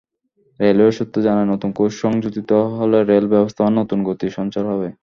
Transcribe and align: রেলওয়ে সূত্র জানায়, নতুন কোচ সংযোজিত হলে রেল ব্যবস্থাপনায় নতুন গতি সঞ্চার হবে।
রেলওয়ে 0.59 0.91
সূত্র 0.91 1.17
জানায়, 1.21 1.49
নতুন 1.53 1.69
কোচ 1.71 1.91
সংযোজিত 2.03 2.49
হলে 2.77 2.99
রেল 3.03 3.25
ব্যবস্থাপনায় 3.33 3.79
নতুন 3.81 3.99
গতি 4.07 4.27
সঞ্চার 4.37 4.63
হবে। 4.71 4.87